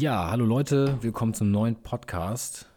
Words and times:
Ja, 0.00 0.30
hallo 0.30 0.44
Leute, 0.44 1.02
willkommen 1.02 1.34
zum 1.34 1.50
neuen 1.50 1.74
Podcast. 1.82 2.70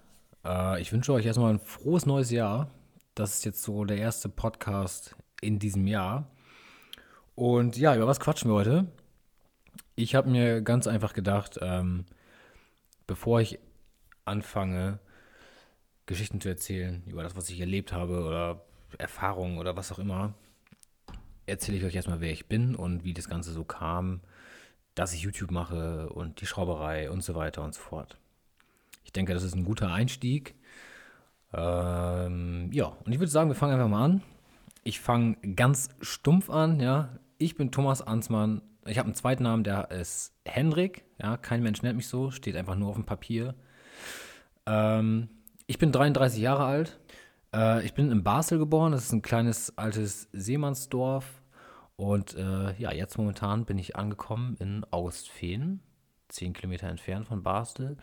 Äh, 0.44 0.82
ich 0.82 0.92
wünsche 0.92 1.14
euch 1.14 1.24
erstmal 1.24 1.54
ein 1.54 1.60
frohes 1.60 2.08
neues 2.08 2.32
Jahr. 2.32 2.72
Das 3.14 3.36
ist 3.36 3.46
jetzt 3.46 3.62
so 3.62 3.86
der 3.86 3.98
erste 3.98 4.28
Podcast 4.28 5.16
in 5.40 5.60
diesem 5.60 5.86
Jahr. 5.86 6.32
Und 7.36 7.78
ja, 7.78 7.96
über 7.96 8.08
was 8.08 8.20
quatschen 8.20 8.50
wir 8.50 8.56
heute? 8.56 8.88
Ich 9.94 10.16
habe 10.16 10.32
mir 10.32 10.64
ganz 10.64 10.88
einfach 10.88 11.14
gedacht, 11.14 11.60
ähm, 11.62 12.06
bevor 13.06 13.40
ich 13.40 13.60
anfange, 14.26 14.98
Geschichten 16.08 16.42
zu 16.42 16.50
erzählen 16.50 17.04
über 17.06 17.22
das, 17.22 17.36
was 17.36 17.52
ich 17.52 17.60
erlebt 17.60 17.94
habe 17.94 18.24
oder 18.26 18.66
Erfahrungen 18.98 19.60
oder 19.60 19.76
was 19.76 19.92
auch 19.92 20.00
immer, 20.00 20.34
erzähle 21.46 21.78
ich 21.78 21.84
euch 21.84 21.94
erstmal, 21.94 22.20
wer 22.20 22.32
ich 22.32 22.48
bin 22.48 22.74
und 22.74 23.04
wie 23.04 23.14
das 23.14 23.30
Ganze 23.30 23.52
so 23.52 23.64
kam, 23.64 24.22
dass 25.02 25.16
ich 25.16 25.22
YouTube 25.22 25.50
mache 25.50 26.10
und 26.10 26.42
die 26.42 26.46
Schrauberei 26.46 27.10
und 27.10 27.24
so 27.24 27.34
weiter 27.34 27.64
und 27.64 27.74
so 27.74 27.82
fort. 27.82 28.20
Ich 29.04 29.12
denke, 29.12 29.34
das 29.34 29.42
ist 29.42 29.56
ein 29.56 29.66
guter 29.66 29.92
Einstieg. 29.92 30.54
Ähm, 31.54 32.70
ja, 32.72 32.86
und 32.86 33.12
ich 33.12 33.18
würde 33.18 33.32
sagen, 33.32 33.50
wir 33.50 33.56
fangen 33.56 33.74
einfach 33.74 33.88
mal 33.88 34.06
an. 34.06 34.22
Ich 34.84 35.00
fange 35.00 35.38
ganz 35.56 35.90
stumpf 36.02 36.52
an, 36.52 36.80
ja. 36.80 37.18
Ich 37.40 37.56
bin 37.56 37.72
Thomas 37.72 38.04
Ansmann. 38.04 38.62
Ich 38.86 39.00
habe 39.00 39.08
einen 39.08 39.16
zweiten 39.16 39.42
Namen, 39.42 39.64
der 39.64 39.90
ist 39.90 40.36
Henrik. 40.46 41.04
Ja, 41.20 41.36
kein 41.36 41.64
Mensch 41.64 41.82
nennt 41.82 41.98
mich 41.98 42.08
so, 42.08 42.30
steht 42.30 42.56
einfach 42.56 42.76
nur 42.76 42.90
auf 42.90 42.96
dem 42.96 43.06
Papier. 43.06 43.56
Ähm, 44.68 45.30
ich 45.66 45.80
bin 45.80 45.92
33 45.92 46.40
Jahre 46.40 46.66
alt. 46.66 47.00
Äh, 47.56 47.84
ich 47.84 47.96
bin 47.96 48.12
in 48.12 48.22
Basel 48.22 48.60
geboren. 48.60 48.92
Das 48.92 49.06
ist 49.06 49.14
ein 49.14 49.24
kleines 49.24 49.76
altes 49.80 50.30
Seemannsdorf 50.32 51.41
und 52.02 52.34
äh, 52.34 52.74
ja, 52.80 52.92
jetzt 52.92 53.20
momentan 53.20 53.66
bin 53.66 53.78
ich 53.78 53.96
angekommen 53.96 54.58
in 54.58 54.84
Augustfehn, 54.90 55.82
zehn 56.30 56.52
Kilometer 56.52 56.88
entfernt 56.88 57.28
von 57.28 57.44
Basel. 57.44 57.96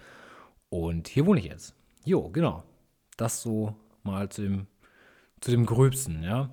Und 0.69 1.09
hier 1.09 1.27
wohne 1.27 1.41
ich 1.41 1.47
jetzt. 1.47 1.75
Jo, 2.05 2.31
genau. 2.31 2.62
Das 3.17 3.42
so 3.42 3.75
mal 4.05 4.28
zu 4.28 4.42
dem, 4.42 4.67
zu 5.41 5.50
dem 5.50 5.67
Gröbsten, 5.67 6.23
ja. 6.23 6.48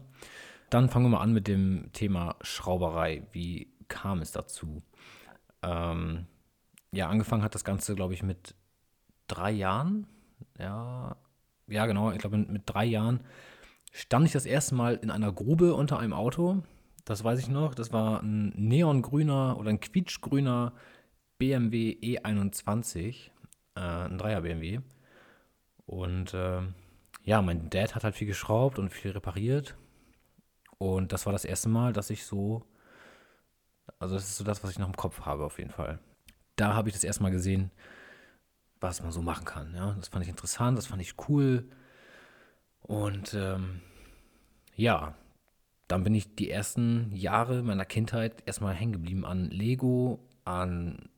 Dann 0.71 0.89
fangen 0.89 1.05
wir 1.05 1.09
mal 1.09 1.21
an 1.21 1.33
mit 1.33 1.47
dem 1.47 1.91
Thema 1.93 2.35
Schrauberei. 2.41 3.27
Wie 3.31 3.71
kam 3.89 4.21
es 4.21 4.31
dazu? 4.31 4.81
Ähm, 5.61 6.25
ja, 6.89 7.09
angefangen 7.09 7.43
hat 7.43 7.53
das 7.53 7.63
Ganze, 7.63 7.93
glaube 7.93 8.15
ich, 8.15 8.23
mit 8.23 8.55
drei 9.27 9.51
Jahren. 9.51 10.07
Ja, 10.57 11.15
ja, 11.67 11.85
genau. 11.85 12.09
Ich 12.09 12.17
glaube, 12.17 12.37
mit 12.37 12.63
drei 12.65 12.85
Jahren 12.85 13.19
stand 13.91 14.25
ich 14.25 14.31
das 14.31 14.47
erste 14.47 14.73
Mal 14.73 14.95
in 14.95 15.11
einer 15.11 15.31
Grube 15.31 15.75
unter 15.75 15.99
einem 15.99 16.13
Auto 16.13 16.63
das 17.05 17.23
weiß 17.23 17.39
ich 17.39 17.47
noch. 17.47 17.75
Das 17.75 17.93
war 17.93 18.21
ein 18.21 18.49
neongrüner 18.55 19.57
oder 19.57 19.69
ein 19.69 19.79
quietschgrüner 19.79 20.73
BMW 21.37 21.97
E21, 22.01 23.29
äh, 23.75 23.79
ein 23.79 24.17
Dreier 24.17 24.41
BMW. 24.41 24.81
Und 25.85 26.33
äh, 26.33 26.61
ja, 27.23 27.41
mein 27.41 27.69
Dad 27.69 27.95
hat 27.95 28.03
halt 28.03 28.15
viel 28.15 28.27
geschraubt 28.27 28.79
und 28.79 28.89
viel 28.89 29.11
repariert. 29.11 29.77
Und 30.77 31.13
das 31.13 31.25
war 31.25 31.33
das 31.33 31.45
erste 31.45 31.69
Mal, 31.69 31.93
dass 31.93 32.09
ich 32.09 32.25
so, 32.25 32.63
also 33.99 34.15
das 34.15 34.25
ist 34.25 34.37
so 34.37 34.43
das, 34.43 34.63
was 34.63 34.71
ich 34.71 34.79
noch 34.79 34.87
im 34.87 34.97
Kopf 34.97 35.21
habe 35.21 35.45
auf 35.45 35.59
jeden 35.59 35.71
Fall. 35.71 35.99
Da 36.55 36.73
habe 36.73 36.89
ich 36.89 36.95
das 36.95 37.03
erste 37.03 37.23
Mal 37.23 37.31
gesehen, 37.31 37.71
was 38.79 39.01
man 39.01 39.11
so 39.11 39.21
machen 39.21 39.45
kann. 39.45 39.73
Ja, 39.75 39.93
das 39.93 40.09
fand 40.09 40.23
ich 40.23 40.29
interessant, 40.29 40.77
das 40.77 40.87
fand 40.87 41.01
ich 41.01 41.15
cool. 41.29 41.69
Und 42.81 43.33
ähm, 43.33 43.81
ja, 44.75 45.15
dann 45.87 46.03
bin 46.03 46.15
ich 46.15 46.35
die 46.35 46.49
ersten 46.49 47.11
Jahre 47.13 47.61
meiner 47.61 47.85
Kindheit 47.85 48.43
erstmal 48.45 48.73
hängen 48.73 48.93
geblieben 48.93 49.25
an 49.25 49.49
Lego, 49.49 50.19
an 50.43 51.09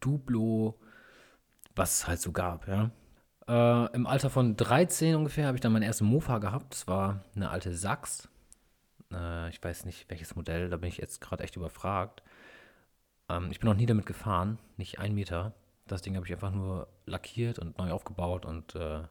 Duplo, 0.00 0.78
was 1.74 2.00
es 2.00 2.08
halt 2.08 2.20
so 2.20 2.32
gab, 2.32 2.68
ja. 2.68 2.90
Äh, 3.48 3.94
Im 3.94 4.06
Alter 4.06 4.30
von 4.30 4.56
13 4.56 5.16
ungefähr 5.16 5.46
habe 5.46 5.56
ich 5.56 5.60
dann 5.60 5.72
mein 5.72 5.82
erstes 5.82 6.06
Mofa 6.06 6.38
gehabt. 6.38 6.74
Das 6.74 6.86
war 6.86 7.24
eine 7.34 7.50
alte 7.50 7.74
Sachs. 7.74 8.28
Äh, 9.12 9.48
ich 9.50 9.62
weiß 9.62 9.84
nicht, 9.84 10.08
welches 10.10 10.36
Modell, 10.36 10.70
da 10.70 10.76
bin 10.76 10.88
ich 10.88 10.98
jetzt 10.98 11.20
gerade 11.20 11.42
echt 11.42 11.56
überfragt. 11.56 12.22
Ähm, 13.28 13.48
ich 13.50 13.60
bin 13.60 13.68
noch 13.68 13.76
nie 13.76 13.86
damit 13.86 14.06
gefahren, 14.06 14.58
nicht 14.76 14.98
ein 14.98 15.14
Meter. 15.14 15.54
Das 15.86 16.02
Ding 16.02 16.16
habe 16.16 16.26
ich 16.26 16.32
einfach 16.32 16.52
nur 16.52 16.88
lackiert 17.06 17.58
und 17.58 17.78
neu 17.78 17.90
aufgebaut 17.90 18.46
und 18.46 18.74
äh, 18.76 19.02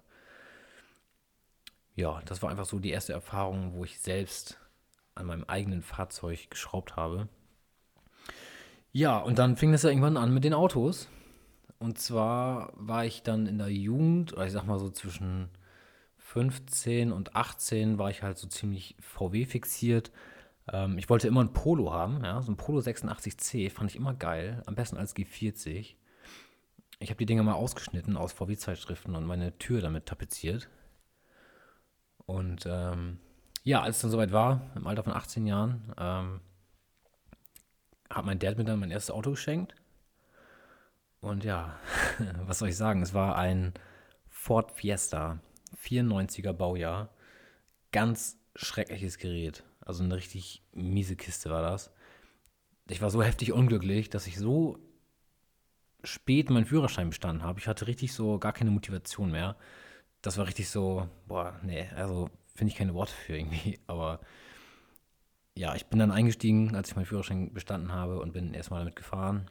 ja, 1.95 2.21
das 2.25 2.41
war 2.41 2.49
einfach 2.49 2.65
so 2.65 2.79
die 2.79 2.91
erste 2.91 3.13
Erfahrung, 3.13 3.73
wo 3.73 3.83
ich 3.83 3.99
selbst 3.99 4.57
an 5.15 5.27
meinem 5.27 5.43
eigenen 5.45 5.81
Fahrzeug 5.81 6.49
geschraubt 6.49 6.95
habe. 6.95 7.27
Ja, 8.91 9.19
und 9.19 9.39
dann 9.39 9.55
fing 9.55 9.73
es 9.73 9.83
ja 9.83 9.89
irgendwann 9.89 10.17
an 10.17 10.33
mit 10.33 10.43
den 10.43 10.53
Autos. 10.53 11.07
Und 11.79 11.97
zwar 11.97 12.73
war 12.75 13.05
ich 13.05 13.23
dann 13.23 13.47
in 13.47 13.57
der 13.57 13.69
Jugend, 13.69 14.33
oder 14.33 14.45
ich 14.45 14.51
sag 14.51 14.65
mal 14.65 14.79
so 14.79 14.89
zwischen 14.89 15.49
15 16.17 17.11
und 17.11 17.35
18 17.35 17.97
war 17.97 18.09
ich 18.09 18.21
halt 18.23 18.37
so 18.37 18.47
ziemlich 18.47 18.95
VW 18.99 19.45
fixiert. 19.45 20.11
Ähm, 20.71 20.97
ich 20.97 21.09
wollte 21.09 21.27
immer 21.27 21.41
ein 21.41 21.53
Polo 21.53 21.91
haben, 21.91 22.23
ja, 22.23 22.41
so 22.41 22.51
ein 22.51 22.57
Polo 22.57 22.79
86C 22.79 23.69
fand 23.71 23.89
ich 23.89 23.95
immer 23.95 24.13
geil, 24.13 24.61
am 24.65 24.75
besten 24.75 24.97
als 24.97 25.15
G40. 25.15 25.95
Ich 26.99 27.09
habe 27.09 27.17
die 27.17 27.25
Dinger 27.25 27.43
mal 27.43 27.53
ausgeschnitten 27.53 28.15
aus 28.15 28.31
VW-Zeitschriften 28.33 29.15
und 29.15 29.25
meine 29.25 29.57
Tür 29.57 29.81
damit 29.81 30.05
tapeziert. 30.05 30.69
Und 32.27 32.65
ähm, 32.67 33.17
ja, 33.63 33.81
als 33.81 33.97
es 33.97 34.01
dann 34.01 34.11
soweit 34.11 34.31
war, 34.31 34.71
im 34.75 34.87
Alter 34.87 35.03
von 35.03 35.13
18 35.13 35.45
Jahren, 35.45 35.93
ähm, 35.97 36.41
hat 38.09 38.25
mein 38.25 38.39
Dad 38.39 38.57
mir 38.57 38.63
dann 38.63 38.79
mein 38.79 38.91
erstes 38.91 39.11
Auto 39.11 39.31
geschenkt. 39.31 39.75
Und 41.19 41.43
ja, 41.43 41.79
was 42.45 42.59
soll 42.59 42.69
ich 42.69 42.77
sagen? 42.77 43.01
Es 43.01 43.13
war 43.13 43.37
ein 43.37 43.73
Ford 44.27 44.71
Fiesta, 44.71 45.39
94er 45.83 46.53
Baujahr. 46.53 47.09
Ganz 47.91 48.37
schreckliches 48.55 49.17
Gerät. 49.17 49.63
Also 49.81 50.03
eine 50.03 50.15
richtig 50.15 50.63
miese 50.73 51.15
Kiste 51.15 51.49
war 51.49 51.61
das. 51.61 51.91
Ich 52.89 53.01
war 53.01 53.09
so 53.09 53.23
heftig 53.23 53.53
unglücklich, 53.53 54.09
dass 54.09 54.27
ich 54.27 54.37
so 54.37 54.79
spät 56.03 56.49
meinen 56.49 56.65
Führerschein 56.65 57.09
bestanden 57.09 57.43
habe. 57.43 57.59
Ich 57.59 57.67
hatte 57.67 57.87
richtig 57.87 58.13
so 58.13 58.39
gar 58.39 58.53
keine 58.53 58.71
Motivation 58.71 59.31
mehr. 59.31 59.55
Das 60.21 60.37
war 60.37 60.47
richtig 60.47 60.69
so, 60.69 61.07
boah, 61.27 61.59
nee, 61.63 61.87
also 61.95 62.29
finde 62.55 62.71
ich 62.71 62.77
keine 62.77 62.93
Worte 62.93 63.13
für 63.13 63.37
irgendwie. 63.37 63.79
Aber 63.87 64.19
ja, 65.55 65.75
ich 65.75 65.85
bin 65.87 65.99
dann 65.99 66.11
eingestiegen, 66.11 66.75
als 66.75 66.89
ich 66.89 66.95
meinen 66.95 67.05
Führerschein 67.05 67.53
bestanden 67.53 67.91
habe 67.91 68.19
und 68.19 68.33
bin 68.33 68.53
erstmal 68.53 68.81
damit 68.81 68.95
gefahren 68.95 69.49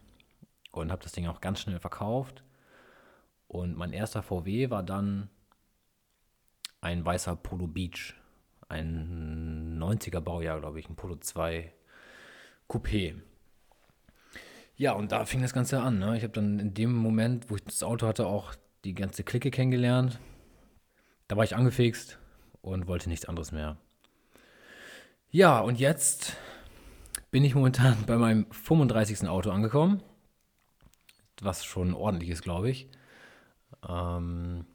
und 0.73 0.91
habe 0.91 1.03
das 1.03 1.13
Ding 1.13 1.27
auch 1.27 1.41
ganz 1.41 1.61
schnell 1.61 1.79
verkauft. 1.79 2.45
Und 3.49 3.77
mein 3.77 3.93
erster 3.93 4.23
VW 4.23 4.71
war 4.71 4.83
dann 4.83 5.29
ein 6.81 7.05
weißer 7.05 7.37
Polo 7.37 7.67
Beach, 7.67 8.15
ein 8.69 9.79
90er 9.79 10.21
Baujahr, 10.21 10.61
glaube 10.61 10.81
ich, 10.81 10.89
ein 10.89 10.97
Polo 10.97 11.17
2 11.17 11.73
Coupé. 12.69 13.21
Ja, 14.77 14.93
und 14.93 15.13
da 15.13 15.27
fing 15.27 15.43
das 15.43 15.53
Ganze 15.53 15.81
an. 15.83 15.99
Ne? 15.99 16.17
Ich 16.17 16.23
habe 16.23 16.33
dann 16.33 16.59
in 16.59 16.73
dem 16.73 16.95
Moment, 16.95 17.51
wo 17.51 17.57
ich 17.57 17.65
das 17.65 17.83
Auto 17.83 18.07
hatte, 18.07 18.27
auch 18.27 18.55
die 18.85 18.95
ganze 18.95 19.25
Clique 19.25 19.51
kennengelernt. 19.51 20.19
Da 21.29 21.37
war 21.37 21.45
ich 21.45 21.55
angefixt, 21.55 22.19
und 22.63 22.87
wollte 22.87 23.09
nichts 23.09 23.27
anderes 23.27 23.53
mehr. 23.53 23.77
Ja, 25.31 25.61
und 25.61 25.79
jetzt 25.79 26.37
bin 27.31 27.45
ich 27.45 27.55
momentan 27.55 28.05
bei 28.07 28.17
meinem 28.17 28.51
35. 28.51 29.29
Auto 29.29 29.51
angekommen, 29.51 30.03
was 31.41 31.65
schon 31.65 31.95
ordentlich 31.95 32.31
ist, 32.31 32.43
glaube 32.43 32.71
ich. 32.71 32.89
Ähm, 33.89 34.67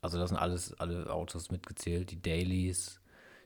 also 0.00 0.18
das 0.18 0.30
sind 0.30 0.38
alles 0.38 0.74
alle 0.80 1.12
Autos 1.12 1.50
mitgezählt, 1.50 2.10
die 2.10 2.22
Dailies. 2.22 3.00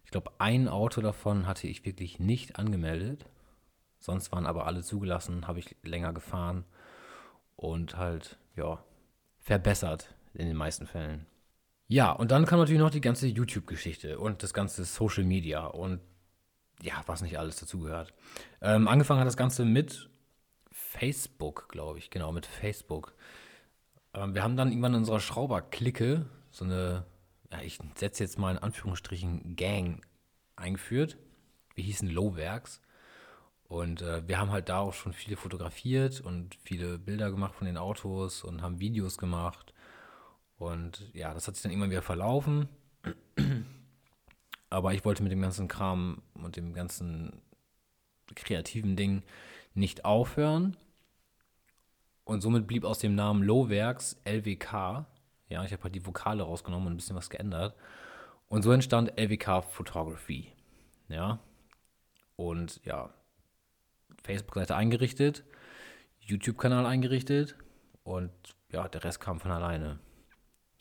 Ich 0.05 0.11
glaube, 0.11 0.33
ein 0.39 0.69
Auto 0.69 1.01
davon 1.01 1.47
hatte 1.47 1.67
ich 1.67 1.85
wirklich 1.85 2.19
nicht 2.21 2.59
angemeldet. 2.59 3.27
Sonst 3.99 4.31
waren 4.33 4.47
aber 4.47 4.67
alle 4.67 4.83
zugelassen, 4.83 5.49
habe 5.49 5.59
ich 5.59 5.75
länger 5.83 6.13
gefahren 6.13 6.65
und 7.57 7.97
halt, 7.97 8.39
ja, 8.55 8.85
verbessert 9.39 10.15
in 10.35 10.47
den 10.47 10.57
meisten 10.57 10.87
Fällen. 10.87 11.27
Ja, 11.89 12.11
und 12.13 12.31
dann 12.31 12.47
kam 12.47 12.59
natürlich 12.59 12.81
noch 12.81 12.91
die 12.91 13.01
ganze 13.01 13.29
YouTube-Geschichte 13.29 14.19
und 14.19 14.43
das 14.43 14.53
ganze 14.53 14.85
Social 14.85 15.25
Media 15.25 15.67
und 15.67 16.01
ja, 16.83 16.95
was 17.07 17.23
nicht 17.23 17.39
alles 17.39 17.57
dazugehört. 17.57 18.13
Ähm, 18.61 18.89
angefangen 18.89 19.21
hat 19.21 19.27
das 19.27 19.37
Ganze 19.37 19.65
mit 19.65 20.11
Facebook, 20.71 21.69
glaube 21.69 21.99
ich, 21.99 22.11
genau, 22.11 22.33
mit 22.33 22.47
Facebook. 22.47 23.15
Ähm, 24.15 24.35
wir 24.35 24.43
haben 24.43 24.57
dann 24.57 24.69
irgendwann 24.69 24.95
in 24.95 25.01
unserer 25.01 25.21
Schrauber-Clique 25.21 26.27
so 26.51 26.65
eine, 26.65 27.05
ja, 27.53 27.61
ich 27.61 27.79
setze 27.95 28.25
jetzt 28.25 28.39
mal 28.39 28.53
in 28.53 28.63
Anführungsstrichen 28.63 29.57
Gang 29.57 30.05
eingeführt. 30.57 31.17
Wir 31.75 31.85
hießen 31.85 32.09
Lowwerks. 32.09 32.81
Und 33.69 34.03
äh, 34.03 34.27
wir 34.27 34.39
haben 34.39 34.53
halt 34.53 34.69
da 34.69 34.79
auch 34.79 34.95
schon 34.95 35.13
viele 35.13 35.37
fotografiert 35.37 36.21
und 36.21 36.57
viele 36.65 36.99
Bilder 36.99 37.31
gemacht 37.31 37.55
von 37.55 37.67
den 37.67 37.77
Autos 37.77 38.45
und 38.45 38.63
haben 38.63 38.81
Videos 38.81 39.19
gemacht. 39.19 39.75
Und 40.59 41.11
ja, 41.13 41.35
das 41.35 41.47
hat 41.47 41.55
sich 41.55 41.63
dann 41.63 41.73
irgendwann 41.73 41.91
wieder 41.91 42.03
verlaufen. 42.03 42.69
Aber 44.71 44.95
ich 44.95 45.05
wollte 45.05 45.23
mit 45.23 45.33
dem 45.33 45.43
ganzen 45.43 45.69
Kram 45.69 46.23
und 46.35 46.57
dem 46.57 46.73
ganzen 46.75 47.41
kreativen 48.35 48.97
Ding 48.97 49.23
nicht 49.75 50.05
aufhören. 50.05 50.77
Und 52.25 52.41
somit 52.41 52.67
blieb 52.67 52.85
aus 52.85 52.99
dem 52.99 53.15
Namen 53.15 53.43
Lowwerks 53.43 54.21
LWK. 54.25 55.07
Ja, 55.49 55.65
ich 55.65 55.73
habe 55.73 55.85
halt 55.85 55.95
die 55.95 56.05
Vokale 56.05 56.43
rausgenommen 56.43 56.89
und 56.89 56.95
ein 56.95 56.97
bisschen 56.97 57.17
was 57.17 57.31
geändert. 57.31 57.77
Und 58.49 58.63
so 58.63 58.73
entstand 58.73 59.17
LWK 59.17 59.63
Photography. 59.63 60.53
Ja. 61.09 61.39
Und 62.35 62.81
ja, 62.85 63.15
Facebook-Seite 64.25 64.75
eingerichtet, 64.75 65.45
YouTube-Kanal 66.21 66.85
eingerichtet 66.85 67.57
und 68.03 68.31
ja, 68.73 68.89
der 68.89 69.05
Rest 69.05 69.21
kam 69.21 69.41
von 69.41 69.53
alleine. 69.53 69.99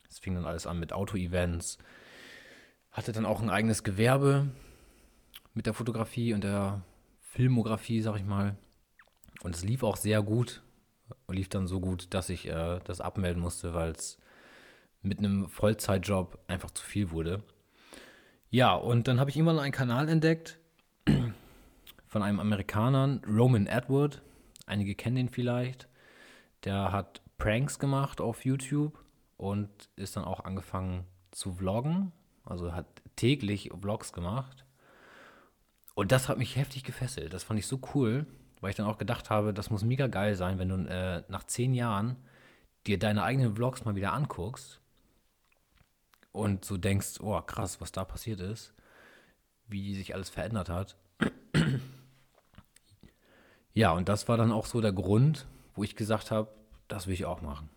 Es 0.09 0.19
fing 0.19 0.35
dann 0.35 0.45
alles 0.45 0.67
an 0.67 0.79
mit 0.79 0.93
Auto-Events. 0.93 1.77
Hatte 2.91 3.11
dann 3.11 3.25
auch 3.25 3.41
ein 3.41 3.49
eigenes 3.49 3.83
Gewerbe 3.83 4.47
mit 5.53 5.65
der 5.65 5.73
Fotografie 5.73 6.33
und 6.33 6.43
der 6.43 6.81
Filmografie, 7.19 8.01
sag 8.01 8.17
ich 8.17 8.25
mal. 8.25 8.55
Und 9.43 9.55
es 9.55 9.63
lief 9.63 9.83
auch 9.83 9.97
sehr 9.97 10.21
gut. 10.21 10.61
Und 11.27 11.35
lief 11.35 11.49
dann 11.49 11.67
so 11.67 11.79
gut, 11.79 12.13
dass 12.13 12.29
ich 12.29 12.47
äh, 12.47 12.79
das 12.83 12.99
abmelden 12.99 13.41
musste, 13.41 13.73
weil 13.73 13.91
es 13.91 14.17
mit 15.01 15.19
einem 15.19 15.47
Vollzeitjob 15.47 16.39
einfach 16.47 16.71
zu 16.71 16.83
viel 16.83 17.11
wurde. 17.11 17.43
Ja, 18.49 18.73
und 18.73 19.07
dann 19.07 19.19
habe 19.19 19.29
ich 19.29 19.37
irgendwann 19.37 19.59
einen 19.59 19.71
Kanal 19.71 20.09
entdeckt 20.09 20.57
von 22.07 22.23
einem 22.23 22.39
Amerikaner, 22.39 23.19
Roman 23.27 23.67
Edward. 23.67 24.21
Einige 24.65 24.95
kennen 24.95 25.15
den 25.15 25.29
vielleicht. 25.29 25.87
Der 26.63 26.91
hat 26.91 27.21
Pranks 27.37 27.77
gemacht 27.77 28.19
auf 28.19 28.45
YouTube 28.45 29.04
und 29.37 29.69
ist 29.95 30.15
dann 30.15 30.25
auch 30.25 30.45
angefangen 30.45 31.05
zu 31.31 31.53
vloggen. 31.53 32.11
Also 32.45 32.73
hat 32.73 32.85
täglich 33.15 33.71
Vlogs 33.79 34.13
gemacht. 34.13 34.65
Und 35.95 36.11
das 36.11 36.29
hat 36.29 36.37
mich 36.37 36.55
heftig 36.55 36.83
gefesselt. 36.83 37.33
Das 37.33 37.43
fand 37.43 37.59
ich 37.59 37.67
so 37.67 37.79
cool, 37.93 38.27
weil 38.61 38.69
ich 38.69 38.75
dann 38.75 38.85
auch 38.85 38.97
gedacht 38.97 39.29
habe, 39.29 39.53
das 39.53 39.69
muss 39.69 39.83
mega 39.83 40.07
geil 40.07 40.35
sein, 40.35 40.59
wenn 40.59 40.69
du 40.69 40.75
äh, 40.87 41.23
nach 41.29 41.45
zehn 41.45 41.73
Jahren 41.73 42.17
dir 42.85 42.99
deine 42.99 43.23
eigenen 43.23 43.55
Vlogs 43.55 43.85
mal 43.85 43.95
wieder 43.95 44.13
anguckst 44.13 44.79
und 46.31 46.65
so 46.65 46.77
denkst, 46.77 47.19
oh 47.21 47.41
krass, 47.41 47.81
was 47.81 47.91
da 47.91 48.03
passiert 48.03 48.41
ist, 48.41 48.73
wie 49.67 49.95
sich 49.95 50.13
alles 50.13 50.29
verändert 50.29 50.69
hat. 50.69 50.97
ja, 53.73 53.91
und 53.91 54.09
das 54.09 54.27
war 54.27 54.37
dann 54.37 54.51
auch 54.51 54.65
so 54.65 54.81
der 54.81 54.93
Grund, 54.93 55.47
wo 55.73 55.83
ich 55.83 55.95
gesagt 55.95 56.29
habe, 56.29 56.49
das 56.87 57.07
will 57.07 57.13
ich 57.13 57.25
auch 57.25 57.41
machen. 57.41 57.69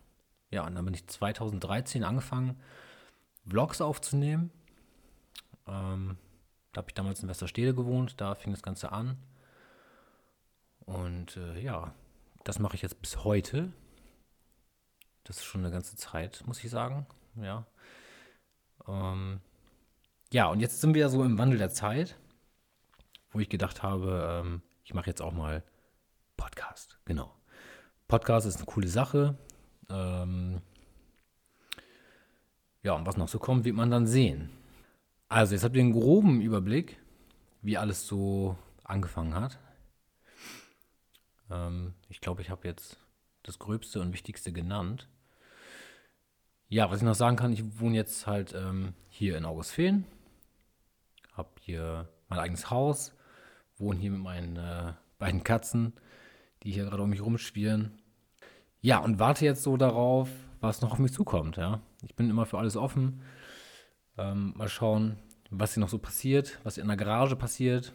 Ja, 0.51 0.65
und 0.65 0.75
dann 0.75 0.85
bin 0.85 0.93
ich 0.93 1.07
2013 1.07 2.03
angefangen, 2.03 2.59
Vlogs 3.47 3.81
aufzunehmen. 3.81 4.51
Ähm, 5.67 6.17
da 6.73 6.79
habe 6.79 6.89
ich 6.89 6.95
damals 6.95 7.21
in 7.21 7.29
Westerstede 7.29 7.73
gewohnt, 7.73 8.19
da 8.21 8.35
fing 8.35 8.51
das 8.51 8.63
Ganze 8.63 8.91
an. 8.91 9.17
Und 10.85 11.37
äh, 11.37 11.59
ja, 11.59 11.93
das 12.43 12.59
mache 12.59 12.75
ich 12.75 12.81
jetzt 12.81 13.01
bis 13.01 13.23
heute. 13.23 13.71
Das 15.23 15.37
ist 15.37 15.45
schon 15.45 15.61
eine 15.61 15.71
ganze 15.71 15.95
Zeit, 15.95 16.43
muss 16.47 16.63
ich 16.63 16.71
sagen. 16.71 17.05
Ja. 17.35 17.65
Ähm, 18.87 19.41
ja, 20.31 20.47
und 20.47 20.59
jetzt 20.59 20.81
sind 20.81 20.95
wir 20.95 21.09
so 21.09 21.23
im 21.23 21.37
Wandel 21.37 21.59
der 21.59 21.69
Zeit, 21.69 22.17
wo 23.31 23.39
ich 23.39 23.49
gedacht 23.49 23.83
habe, 23.83 24.43
ähm, 24.43 24.61
ich 24.83 24.93
mache 24.93 25.07
jetzt 25.07 25.21
auch 25.21 25.31
mal 25.31 25.63
Podcast. 26.37 26.99
Genau. 27.05 27.35
Podcast 28.07 28.47
ist 28.47 28.57
eine 28.57 28.65
coole 28.65 28.87
Sache. 28.87 29.37
Ähm, 29.89 30.61
ja, 32.83 32.93
und 32.93 33.05
was 33.05 33.17
noch 33.17 33.27
so 33.27 33.39
kommt, 33.39 33.65
wird 33.65 33.75
man 33.75 33.91
dann 33.91 34.07
sehen. 34.07 34.49
Also, 35.27 35.53
jetzt 35.53 35.63
habt 35.63 35.75
ihr 35.75 35.81
einen 35.81 35.91
groben 35.91 36.41
Überblick, 36.41 36.97
wie 37.61 37.77
alles 37.77 38.07
so 38.07 38.57
angefangen 38.83 39.35
hat. 39.35 39.59
Ähm, 41.51 41.93
ich 42.07 42.21
glaube, 42.21 42.41
ich 42.41 42.49
habe 42.49 42.67
jetzt 42.67 42.97
das 43.43 43.59
Gröbste 43.59 44.01
und 44.01 44.13
Wichtigste 44.13 44.51
genannt. 44.51 45.07
Ja, 46.67 46.89
was 46.89 46.99
ich 46.99 47.03
noch 47.03 47.15
sagen 47.15 47.35
kann, 47.35 47.53
ich 47.53 47.79
wohne 47.79 47.95
jetzt 47.95 48.27
halt 48.27 48.53
ähm, 48.53 48.93
hier 49.09 49.37
in 49.37 49.45
Augustfehn. 49.45 50.05
Habe 51.33 51.49
hier 51.61 52.07
mein 52.27 52.39
eigenes 52.39 52.69
Haus. 52.69 53.13
Wohne 53.77 53.99
hier 53.99 54.11
mit 54.11 54.21
meinen 54.21 54.57
äh, 54.57 54.93
beiden 55.17 55.43
Katzen, 55.43 55.93
die 56.63 56.71
hier 56.71 56.85
gerade 56.85 57.01
um 57.01 57.09
mich 57.09 57.21
rumspielen. 57.21 57.98
Ja, 58.81 58.99
und 58.99 59.19
warte 59.19 59.45
jetzt 59.45 59.63
so 59.63 59.77
darauf, 59.77 60.29
was 60.61 60.81
noch 60.81 60.93
auf 60.93 60.99
mich 60.99 61.13
zukommt. 61.13 61.57
Ja, 61.57 61.81
ich 62.01 62.15
bin 62.15 62.29
immer 62.29 62.45
für 62.45 62.57
alles 62.57 62.77
offen. 62.77 63.21
Ähm, 64.17 64.53
mal 64.55 64.69
schauen, 64.69 65.17
was 65.49 65.73
hier 65.73 65.81
noch 65.81 65.89
so 65.89 65.97
passiert, 65.97 66.59
was 66.63 66.77
in 66.77 66.87
der 66.87 66.97
Garage 66.97 67.35
passiert. 67.35 67.93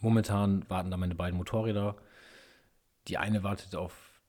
Momentan 0.00 0.68
warten 0.68 0.90
da 0.90 0.96
meine 0.96 1.14
beiden 1.14 1.38
Motorräder. 1.38 1.96
Die 3.08 3.18
eine 3.18 3.42
wartet 3.42 3.74
auf 3.74 4.22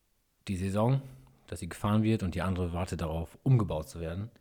die 0.48 0.56
Saison, 0.56 1.02
dass 1.48 1.60
sie 1.60 1.70
gefahren 1.70 2.04
wird, 2.04 2.24
und 2.24 2.36
die 2.36 2.42
andere 2.42 2.74
wartet 2.74 3.02
darauf, 3.02 3.38
umgebaut 3.44 3.90
zu 3.90 4.00
werden. 4.00 4.32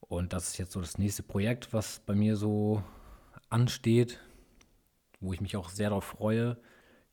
Und 0.00 0.32
das 0.32 0.48
ist 0.48 0.58
jetzt 0.58 0.72
so 0.72 0.80
das 0.80 0.98
nächste 0.98 1.22
Projekt, 1.22 1.72
was 1.72 2.00
bei 2.06 2.14
mir 2.14 2.36
so 2.36 2.82
ansteht, 3.48 4.20
wo 5.20 5.32
ich 5.32 5.40
mich 5.40 5.56
auch 5.56 5.70
sehr 5.70 5.88
darauf 5.88 6.04
freue. 6.04 6.56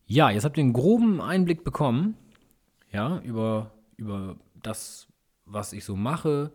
Ja, 0.06 0.29
jetzt 0.29 0.44
habt 0.44 0.57
ihr 0.57 0.63
einen 0.63 0.74
groben 0.74 1.21
Einblick 1.21 1.63
bekommen, 1.63 2.18
ja, 2.94 3.19
über, 3.19 3.72
über 3.98 4.38
das, 4.56 5.07
was 5.45 5.74
ich 5.74 5.84
so 5.84 5.95
mache, 5.95 6.51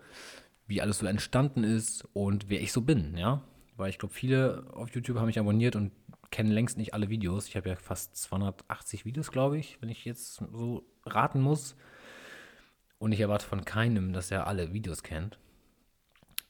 wie 0.66 0.80
alles 0.80 0.98
so 0.98 1.06
entstanden 1.06 1.64
ist 1.64 2.08
und 2.12 2.48
wer 2.48 2.60
ich 2.60 2.72
so 2.72 2.80
bin, 2.80 3.16
ja. 3.16 3.42
Weil 3.76 3.90
ich 3.90 3.98
glaube, 3.98 4.14
viele 4.14 4.66
auf 4.72 4.90
YouTube 4.90 5.18
haben 5.18 5.26
mich 5.26 5.38
abonniert 5.38 5.76
und 5.76 5.92
kennen 6.30 6.50
längst 6.50 6.78
nicht 6.78 6.94
alle 6.94 7.08
Videos. 7.08 7.46
Ich 7.48 7.56
habe 7.56 7.68
ja 7.68 7.76
fast 7.76 8.16
280 8.16 9.04
Videos, 9.04 9.30
glaube 9.30 9.58
ich, 9.58 9.80
wenn 9.80 9.88
ich 9.88 10.04
jetzt 10.04 10.34
so 10.34 10.84
raten 11.04 11.40
muss. 11.40 11.76
Und 12.98 13.12
ich 13.12 13.20
erwarte 13.20 13.46
von 13.46 13.64
keinem, 13.64 14.12
dass 14.12 14.30
er 14.30 14.46
alle 14.46 14.72
Videos 14.72 15.02
kennt. 15.02 15.38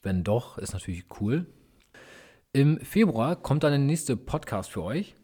Wenn 0.02 0.24
doch, 0.24 0.58
ist 0.58 0.72
natürlich 0.72 1.04
cool. 1.20 1.46
Im 2.52 2.80
Februar 2.80 3.36
kommt 3.36 3.62
dann 3.62 3.72
der 3.72 3.78
nächste 3.78 4.16
Podcast 4.16 4.70
für 4.70 4.82
euch, 4.82 5.14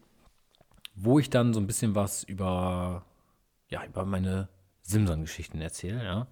wo 0.93 1.17
ich 1.17 1.29
dann 1.29 1.53
so 1.53 1.59
ein 1.59 1.67
bisschen 1.67 1.95
was 1.95 2.23
über, 2.23 3.03
ja, 3.69 3.83
über 3.83 4.05
meine 4.05 4.47
Simson-Geschichten 4.85 5.61
erzähle, 5.61 6.03
ja. 6.03 6.27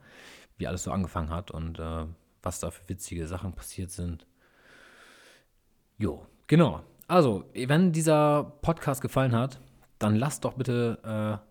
Wie 0.57 0.67
alles 0.67 0.83
so 0.83 0.91
angefangen 0.91 1.29
hat 1.29 1.51
und 1.51 1.79
äh, 1.79 2.05
was 2.41 2.59
da 2.59 2.69
für 2.69 2.87
witzige 2.87 3.27
Sachen 3.27 3.53
passiert 3.53 3.91
sind. 3.91 4.27
Jo, 5.97 6.25
genau. 6.47 6.83
Also, 7.07 7.45
wenn 7.53 7.91
dieser 7.91 8.43
Podcast 8.61 9.01
gefallen 9.01 9.35
hat, 9.35 9.59
dann 9.99 10.15
lasst 10.15 10.45
doch 10.45 10.53
bitte, 10.53 10.99
äh, 11.03 11.45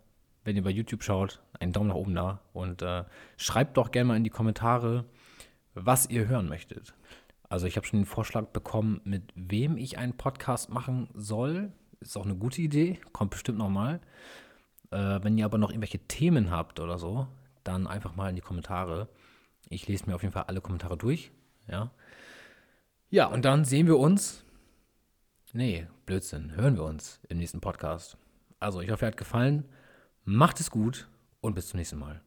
wenn 0.44 0.56
ihr 0.56 0.62
bei 0.62 0.70
YouTube 0.70 1.02
schaut, 1.02 1.42
einen 1.58 1.72
Daumen 1.72 1.88
nach 1.88 1.96
oben 1.96 2.14
da 2.14 2.40
und 2.52 2.82
äh, 2.82 3.04
schreibt 3.36 3.76
doch 3.76 3.90
gerne 3.90 4.08
mal 4.08 4.16
in 4.16 4.24
die 4.24 4.30
Kommentare, 4.30 5.04
was 5.74 6.08
ihr 6.08 6.28
hören 6.28 6.48
möchtet. 6.48 6.94
Also 7.48 7.66
ich 7.66 7.76
habe 7.76 7.86
schon 7.86 8.00
den 8.00 8.06
Vorschlag 8.06 8.46
bekommen, 8.46 9.00
mit 9.04 9.24
wem 9.34 9.76
ich 9.76 9.98
einen 9.98 10.16
Podcast 10.16 10.70
machen 10.70 11.08
soll. 11.14 11.72
Ist 12.00 12.16
auch 12.16 12.24
eine 12.24 12.36
gute 12.36 12.62
Idee, 12.62 12.98
kommt 13.12 13.30
bestimmt 13.30 13.58
nochmal. 13.58 14.00
Äh, 14.92 15.24
wenn 15.24 15.38
ihr 15.38 15.44
aber 15.44 15.58
noch 15.58 15.70
irgendwelche 15.70 15.98
Themen 16.00 16.50
habt 16.50 16.78
oder 16.78 16.98
so, 16.98 17.26
dann 17.64 17.86
einfach 17.86 18.14
mal 18.14 18.28
in 18.28 18.36
die 18.36 18.42
Kommentare. 18.42 19.08
Ich 19.68 19.88
lese 19.88 20.06
mir 20.06 20.14
auf 20.14 20.22
jeden 20.22 20.32
Fall 20.32 20.44
alle 20.44 20.60
Kommentare 20.60 20.96
durch. 20.96 21.32
Ja. 21.66 21.90
Ja, 23.10 23.26
und 23.26 23.44
dann 23.44 23.64
sehen 23.64 23.86
wir 23.86 23.98
uns. 23.98 24.44
Nee, 25.52 25.86
Blödsinn. 26.06 26.54
Hören 26.56 26.76
wir 26.76 26.84
uns 26.84 27.20
im 27.28 27.38
nächsten 27.38 27.60
Podcast. 27.60 28.16
Also, 28.58 28.80
ich 28.80 28.90
hoffe, 28.90 29.04
er 29.04 29.08
hat 29.08 29.16
gefallen. 29.16 29.64
Macht 30.24 30.60
es 30.60 30.70
gut 30.70 31.08
und 31.40 31.54
bis 31.54 31.68
zum 31.68 31.78
nächsten 31.78 31.98
Mal. 31.98 32.20